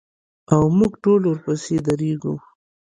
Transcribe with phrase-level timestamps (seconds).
[0.53, 2.35] او موږ ټول ورپسې درېږو.